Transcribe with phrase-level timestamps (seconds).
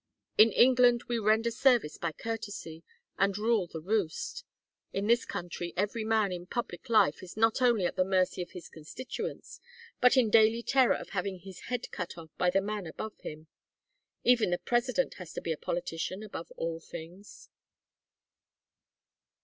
[0.35, 2.81] In England we render service by courtesy,
[3.19, 4.43] and rule the roost.
[4.91, 8.49] In this country every man in public life is not only at the mercy of
[8.49, 9.59] his constituents,
[9.99, 13.45] but in daily terror of having his head cut off by the man above him.
[14.23, 17.49] Even the President has to be a politician above all things."